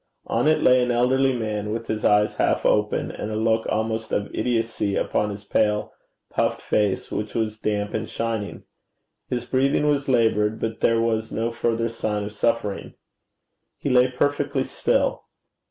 On 0.25 0.47
it 0.47 0.63
lay 0.63 0.81
an 0.81 0.89
elderly 0.89 1.31
man, 1.31 1.69
with 1.71 1.85
his 1.85 2.03
eyes 2.03 2.33
half 2.33 2.65
open, 2.65 3.11
and 3.11 3.29
a 3.29 3.35
look 3.35 3.67
almost 3.69 4.11
of 4.11 4.33
idiocy 4.33 4.95
upon 4.95 5.29
his 5.29 5.43
pale, 5.43 5.93
puffed 6.31 6.59
face, 6.59 7.11
which 7.11 7.35
was 7.35 7.59
damp 7.59 7.93
and 7.93 8.09
shining. 8.09 8.63
His 9.29 9.45
breathing 9.45 9.85
was 9.87 10.09
laboured, 10.09 10.59
but 10.59 10.79
there 10.79 10.99
was 10.99 11.31
no 11.31 11.51
further 11.51 11.87
sign 11.87 12.23
of 12.23 12.31
suffering. 12.33 12.95
He 13.77 13.91
lay 13.91 14.07
perfectly 14.09 14.63
still. 14.63 15.25